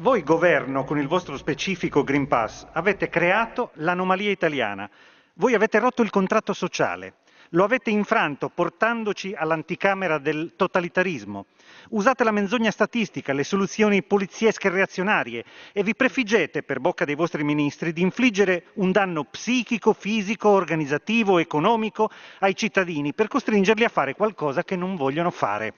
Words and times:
Voi 0.00 0.22
governo, 0.22 0.84
con 0.84 0.98
il 0.98 1.06
vostro 1.06 1.36
specifico 1.36 2.02
Green 2.02 2.26
Pass, 2.26 2.66
avete 2.72 3.10
creato 3.10 3.72
l'anomalia 3.74 4.30
italiana. 4.30 4.88
Voi 5.34 5.52
avete 5.52 5.78
rotto 5.78 6.00
il 6.00 6.08
contratto 6.08 6.54
sociale. 6.54 7.16
Lo 7.50 7.64
avete 7.64 7.90
infranto 7.90 8.48
portandoci 8.48 9.34
all'anticamera 9.36 10.16
del 10.16 10.54
totalitarismo. 10.56 11.44
Usate 11.90 12.24
la 12.24 12.30
menzogna 12.30 12.70
statistica, 12.70 13.34
le 13.34 13.44
soluzioni 13.44 14.02
poliziesche 14.02 14.68
e 14.68 14.70
reazionarie 14.70 15.44
e 15.74 15.82
vi 15.82 15.94
prefiggete, 15.94 16.62
per 16.62 16.80
bocca 16.80 17.04
dei 17.04 17.14
vostri 17.14 17.44
ministri, 17.44 17.92
di 17.92 18.00
infliggere 18.00 18.68
un 18.76 18.92
danno 18.92 19.24
psichico, 19.24 19.92
fisico, 19.92 20.48
organizzativo, 20.48 21.36
economico 21.36 22.08
ai 22.38 22.56
cittadini 22.56 23.12
per 23.12 23.28
costringerli 23.28 23.84
a 23.84 23.90
fare 23.90 24.14
qualcosa 24.14 24.64
che 24.64 24.76
non 24.76 24.96
vogliono 24.96 25.30
fare. 25.30 25.74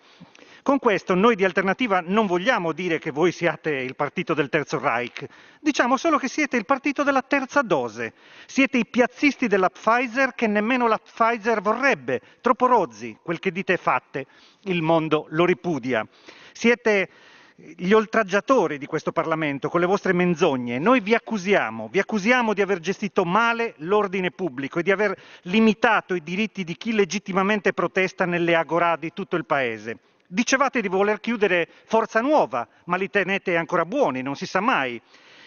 Con 0.62 0.78
questo 0.78 1.16
noi 1.16 1.34
di 1.34 1.42
Alternativa 1.42 2.00
non 2.06 2.26
vogliamo 2.26 2.70
dire 2.70 3.00
che 3.00 3.10
voi 3.10 3.32
siate 3.32 3.70
il 3.70 3.96
partito 3.96 4.32
del 4.32 4.48
Terzo 4.48 4.78
Reich, 4.78 5.26
diciamo 5.60 5.96
solo 5.96 6.18
che 6.18 6.28
siete 6.28 6.56
il 6.56 6.64
partito 6.64 7.02
della 7.02 7.22
terza 7.22 7.62
dose. 7.62 8.12
Siete 8.46 8.78
i 8.78 8.86
piazzisti 8.86 9.48
della 9.48 9.70
Pfizer 9.70 10.36
che 10.36 10.46
nemmeno 10.46 10.86
la 10.86 10.98
Pfizer 10.98 11.60
vorrebbe. 11.60 12.20
Troppo 12.40 12.66
rozzi, 12.66 13.18
quel 13.20 13.40
che 13.40 13.50
dite 13.50 13.72
e 13.72 13.76
fate, 13.76 14.26
il 14.66 14.82
mondo 14.82 15.26
lo 15.30 15.44
ripudia. 15.44 16.06
Siete 16.52 17.08
gli 17.56 17.92
oltraggiatori 17.92 18.78
di 18.78 18.86
questo 18.86 19.10
Parlamento 19.10 19.68
con 19.68 19.80
le 19.80 19.86
vostre 19.86 20.12
menzogne. 20.12 20.78
Noi 20.78 21.00
vi 21.00 21.14
accusiamo, 21.14 21.88
vi 21.90 21.98
accusiamo 21.98 22.54
di 22.54 22.62
aver 22.62 22.78
gestito 22.78 23.24
male 23.24 23.74
l'ordine 23.78 24.30
pubblico 24.30 24.78
e 24.78 24.84
di 24.84 24.92
aver 24.92 25.20
limitato 25.42 26.14
i 26.14 26.22
diritti 26.22 26.62
di 26.62 26.76
chi 26.76 26.92
legittimamente 26.92 27.72
protesta 27.72 28.26
nelle 28.26 28.54
agorà 28.54 28.94
di 28.94 29.12
tutto 29.12 29.34
il 29.34 29.44
Paese. 29.44 29.98
Dicevate 30.34 30.80
di 30.80 30.88
voler 30.88 31.20
chiudere 31.20 31.68
Forza 31.84 32.22
Nuova, 32.22 32.66
ma 32.86 32.96
li 32.96 33.10
tenete 33.10 33.54
ancora 33.54 33.84
buoni, 33.84 34.22
non 34.22 34.34
si 34.34 34.46
sa 34.46 34.60
mai. 34.60 34.98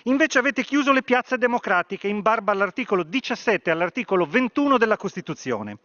Invece 0.03 0.37
avete 0.37 0.63
chiuso 0.63 0.91
le 0.91 1.01
piazze 1.01 1.39
democratiche 1.39 2.07
in 2.07 2.21
barba 2.21 2.51
all'articolo 2.51 3.01
17 3.01 3.67
e 3.67 3.73
all'articolo 3.73 4.27
21 4.27 4.77
della 4.77 4.95
Costituzione. 4.95 5.79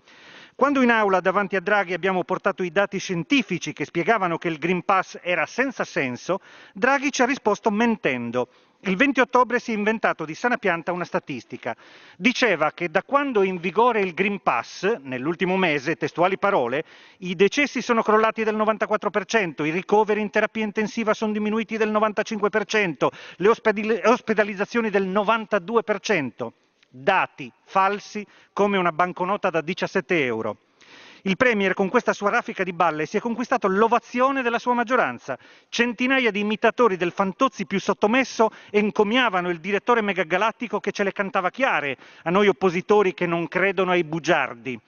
Quando 0.54 0.82
in 0.82 0.90
aula 0.90 1.20
davanti 1.20 1.56
a 1.56 1.62
Draghi 1.62 1.94
abbiamo 1.94 2.24
portato 2.24 2.62
i 2.62 2.70
dati 2.70 2.98
scientifici 2.98 3.72
che 3.72 3.86
spiegavano 3.86 4.36
che 4.36 4.48
il 4.48 4.58
Green 4.58 4.84
Pass 4.84 5.18
era 5.22 5.46
senza 5.46 5.84
senso, 5.84 6.42
Draghi 6.74 7.10
ci 7.10 7.22
ha 7.22 7.24
risposto 7.24 7.70
mentendo 7.70 8.50
il 8.84 8.96
20 8.96 9.20
ottobre 9.20 9.58
si 9.58 9.72
è 9.72 9.76
inventato 9.76 10.24
di 10.24 10.34
sana 10.34 10.56
pianta 10.56 10.92
una 10.92 11.04
statistica. 11.04 11.76
Diceva 12.16 12.72
che 12.72 12.90
da 12.90 13.02
quando 13.02 13.42
è 13.42 13.46
in 13.46 13.58
vigore 13.58 14.00
il 14.00 14.14
Green 14.14 14.40
Pass, 14.40 14.96
nell'ultimo 15.02 15.58
mese, 15.58 15.96
testuali 15.96 16.38
parole, 16.38 16.84
i 17.18 17.34
decessi 17.34 17.82
sono 17.82 18.02
crollati 18.02 18.42
del 18.42 18.56
94%, 18.56 19.66
i 19.66 19.70
ricoveri 19.70 20.22
in 20.22 20.30
terapia 20.30 20.64
intensiva 20.64 21.12
sono 21.12 21.32
diminuiti 21.32 21.76
del 21.76 21.92
95%, 21.92 23.08
le 23.36 23.48
ospedalizzazioni 24.04 24.88
del 24.88 25.06
92%. 25.08 26.48
Dati 26.92 27.52
falsi 27.66 28.26
come 28.52 28.78
una 28.78 28.92
banconota 28.92 29.50
da 29.50 29.60
17 29.60 30.24
euro. 30.24 30.56
Il 31.22 31.36
Premier 31.36 31.74
con 31.74 31.90
questa 31.90 32.14
sua 32.14 32.30
raffica 32.30 32.62
di 32.62 32.72
balle 32.72 33.04
si 33.04 33.18
è 33.18 33.20
conquistato 33.20 33.68
l'ovazione 33.68 34.40
della 34.40 34.58
sua 34.58 34.72
maggioranza. 34.72 35.38
Centinaia 35.68 36.30
di 36.30 36.40
imitatori 36.40 36.96
del 36.96 37.12
Fantozzi 37.12 37.66
più 37.66 37.78
sottomesso 37.78 38.50
encomiavano 38.70 39.50
il 39.50 39.60
direttore 39.60 40.00
megagalattico 40.00 40.80
che 40.80 40.92
ce 40.92 41.02
le 41.04 41.12
cantava 41.12 41.50
chiare 41.50 41.98
a 42.22 42.30
noi 42.30 42.48
oppositori 42.48 43.12
che 43.12 43.26
non 43.26 43.48
credono 43.48 43.91
ai 43.91 44.04
bugiardi. 44.04 44.80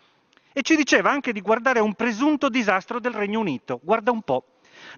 E 0.54 0.62
ci 0.62 0.74
diceva 0.74 1.10
anche 1.10 1.32
di 1.32 1.40
guardare 1.42 1.80
un 1.80 1.94
presunto 1.94 2.48
disastro 2.48 2.98
del 2.98 3.12
Regno 3.12 3.40
Unito. 3.40 3.80
Guarda 3.82 4.10
un 4.10 4.22
po'. 4.22 4.44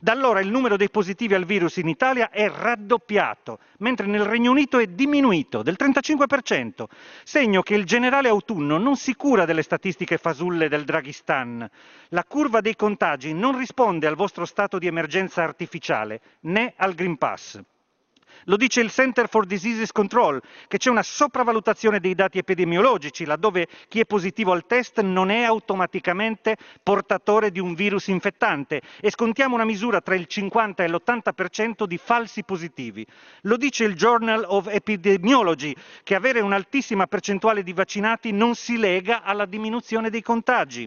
Da 0.00 0.12
allora 0.12 0.40
il 0.40 0.50
numero 0.50 0.76
dei 0.76 0.90
positivi 0.90 1.34
al 1.34 1.44
virus 1.44 1.76
in 1.76 1.88
Italia 1.88 2.30
è 2.30 2.48
raddoppiato, 2.48 3.58
mentre 3.78 4.06
nel 4.06 4.24
Regno 4.24 4.50
Unito 4.50 4.78
è 4.78 4.86
diminuito 4.86 5.62
del 5.62 5.76
35%, 5.78 6.84
segno 7.22 7.62
che 7.62 7.74
il 7.74 7.84
generale 7.84 8.28
autunno 8.28 8.78
non 8.78 8.96
si 8.96 9.14
cura 9.14 9.44
delle 9.44 9.62
statistiche 9.62 10.18
fasulle 10.18 10.68
del 10.68 10.84
Draghistan. 10.84 11.68
La 12.08 12.24
curva 12.24 12.60
dei 12.60 12.77
contagi 12.77 13.33
non 13.33 13.56
risponde 13.56 14.06
al 14.06 14.16
vostro 14.16 14.44
stato 14.44 14.78
di 14.78 14.86
emergenza 14.86 15.42
artificiale 15.42 16.20
né 16.40 16.72
al 16.77 16.94
Green 16.94 17.16
Pass. 17.16 17.60
Lo 18.44 18.56
dice 18.56 18.80
il 18.82 18.90
Center 18.90 19.27
for 19.28 19.46
Diseases 19.46 19.90
Control, 19.90 20.40
che 20.68 20.77
c'è 20.77 20.90
una 20.90 21.02
sopravvalutazione 21.02 21.98
dei 21.98 22.14
dati 22.14 22.36
epidemiologici, 22.36 23.24
laddove 23.24 23.68
chi 23.88 24.00
è 24.00 24.05
positivo 24.05 24.52
al 24.52 24.66
test 24.66 25.00
non 25.00 25.30
è 25.30 25.44
automaticamente 25.44 26.56
portatore 26.83 27.50
di 27.50 27.58
un 27.58 27.74
virus 27.74 28.08
infettante 28.08 28.83
e 29.00 29.10
scontiamo 29.10 29.54
una 29.54 29.64
misura 29.64 30.02
tra 30.02 30.14
il 30.14 30.27
50 30.27 30.84
e 30.84 30.88
l'80% 30.88 31.84
di 31.84 31.96
falsi 31.96 32.44
positivi. 32.44 33.06
Lo 33.42 33.56
dice 33.56 33.84
il 33.84 33.94
Journal 33.94 34.44
of 34.46 34.66
Epidemiology, 34.68 35.74
che 36.02 36.14
avere 36.14 36.40
un'altissima 36.40 37.06
percentuale 37.06 37.62
di 37.62 37.72
vaccinati 37.72 38.30
non 38.33 38.54
si 38.54 38.77
lega 38.77 39.22
alla 39.22 39.46
diminuzione 39.46 40.10
dei 40.10 40.22
contagi. 40.22 40.86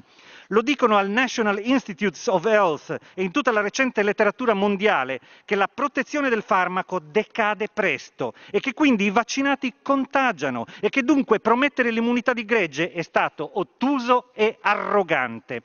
Lo 0.49 0.61
dicono 0.61 0.95
al 0.95 1.09
National 1.09 1.59
Institutes 1.61 2.27
of 2.27 2.45
Health 2.45 2.95
e 3.15 3.23
in 3.23 3.31
tutta 3.31 3.51
la 3.51 3.61
recente 3.61 4.03
letteratura 4.03 4.53
mondiale 4.53 5.19
che 5.43 5.55
la 5.55 5.67
protezione 5.67 6.29
del 6.29 6.43
farmaco 6.43 6.99
decade 6.99 7.46
presto 7.73 8.33
e 8.51 8.59
che 8.59 8.73
quindi 8.73 9.05
i 9.05 9.11
vaccinati 9.11 9.73
contagiano 9.81 10.65
e 10.79 10.89
che 10.89 11.03
dunque 11.03 11.39
promettere 11.39 11.91
l'immunità 11.91 12.33
di 12.33 12.45
gregge 12.45 12.91
è 12.91 13.01
stato 13.01 13.59
ottuso 13.59 14.31
e 14.33 14.57
arrogante. 14.61 15.61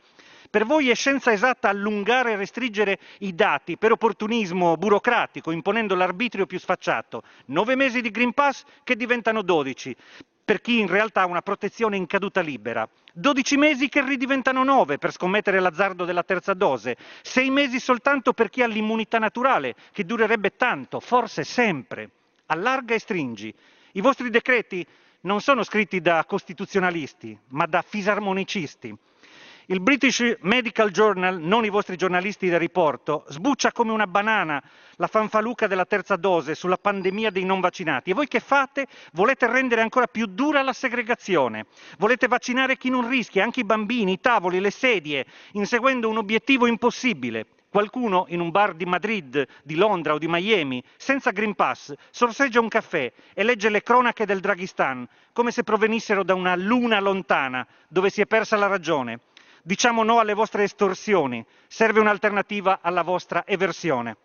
Per 0.53 0.67
voi 0.67 0.91
è 0.91 0.95
scienza 0.95 1.33
esatta 1.33 1.71
allungare 1.71 2.33
e 2.33 2.37
restringere 2.37 2.99
i 3.21 3.35
dati 3.35 3.79
per 3.79 3.93
opportunismo 3.93 4.77
burocratico, 4.77 5.51
imponendo 5.51 5.95
l'arbitrio 5.95 6.45
più 6.45 6.59
sfacciato. 6.59 7.23
Nove 7.47 7.75
mesi 7.75 8.03
di 8.03 8.11
Green 8.11 8.35
Pass 8.35 8.65
che 8.85 8.95
diventano 8.95 9.41
dodici 9.41 9.97
per 10.45 10.61
chi 10.61 10.81
in 10.81 10.89
realtà 10.89 11.23
ha 11.23 11.27
una 11.27 11.43
protezione 11.43 11.97
in 11.97 12.07
caduta 12.07 12.41
libera. 12.41 12.89
12 13.15 13.57
mesi 13.57 13.89
che 13.89 14.05
ridiventano 14.05 14.65
9 14.65 14.99
per 14.99 15.13
scommettere 15.13 15.61
l'azzardo 15.61 16.05
della 16.05 16.23
terza 16.23 16.55
dose, 16.55 16.97
6 17.23 17.51
mesi 17.51 17.79
soltanto 17.79 18.33
per 18.33 18.49
chi 18.49 18.63
ha 18.63 18.67
l'immunità 18.67 19.19
naturale, 19.19 19.75
che 19.93 20.05
durerebbe 20.05 20.57
tanto, 20.57 21.01
forse 21.01 21.45
sempre. 21.45 22.11
Allarga 22.47 22.95
e 22.95 22.99
stringi. 22.99 23.55
I 23.93 24.01
vostri 24.01 24.31
decreti 24.31 24.87
non 25.23 25.41
sono 25.41 25.63
scritti 25.63 26.01
da 26.01 26.25
costituzionalisti, 26.25 27.39
ma 27.49 27.67
da 27.67 27.83
fisarmonicisti. 27.83 28.97
Il 29.73 29.81
British 29.81 30.37
Medical 30.41 30.91
Journal, 30.91 31.41
non 31.41 31.65
i 31.65 31.71
vostri 31.71 31.97
giornalisti 31.97 32.51
da 32.51 32.59
riporto, 32.59 33.25
sbuccia 33.29 33.73
come 33.73 33.91
una 33.91 34.07
banana 34.07 34.63
la 34.97 35.07
fanfaluca 35.07 35.67
della 35.67 35.87
terza 35.87 36.17
dose 36.17 36.55
sulla 36.55 36.77
pandemia 36.77 37.31
dei 37.31 37.47
non 37.47 37.61
vaccinati. 37.61 38.11
E 38.11 38.13
voi 38.13 38.29
che 38.29 38.41
fate? 38.41 38.87
Volete 39.13 39.47
rendere 39.47 39.81
ancora 39.81 40.09
più 40.09 40.27
dura 40.27 40.61
la 40.61 40.75
segregazione. 40.75 41.65
Volete 41.97 42.29
vaccinare 42.29 42.77
chi 42.77 42.91
non 42.91 43.09
rischia, 43.09 43.45
anche 43.45 43.61
i 43.61 43.65
bambini, 43.65 44.13
i 44.13 44.21
tavoli, 44.21 44.61
le 44.61 44.71
sedie, 44.71 45.25
inseguendo 45.53 46.11
un 46.11 46.19
obiettivo 46.19 46.67
impossibile. 46.67 47.47
Qualcuno 47.71 48.27
in 48.29 48.41
un 48.41 48.51
bar 48.51 48.75
di 48.75 48.85
Madrid, 48.85 49.43
di 49.63 49.77
Londra 49.77 50.13
o 50.13 50.19
di 50.19 50.29
Miami, 50.29 50.85
senza 50.99 51.31
Green 51.31 51.55
Pass, 51.55 51.95
sorseggia 52.11 52.61
un 52.61 52.69
caffè 52.69 53.11
e 53.33 53.43
legge 53.43 53.71
le 53.71 53.83
cronache 53.83 54.27
del 54.27 54.41
Draghistan, 54.41 55.09
come 55.33 55.51
se 55.51 55.63
provenissero 55.63 56.23
da 56.23 56.35
una 56.35 56.55
luna 56.57 57.01
lontana, 57.01 57.67
dove 57.89 58.11
si 58.11 58.21
è 58.21 58.27
persa 58.27 58.59
la 58.59 58.67
ragione. 58.67 59.21
Diciamo 59.65 60.03
no 60.03 60.19
alle 60.19 60.35
vostre 60.35 60.65
estorsioni, 60.65 61.45
serve 61.69 62.01
un'alternativa 62.01 62.81
alla 62.83 63.03
vostra 63.03 63.45
eversione. 63.47 64.17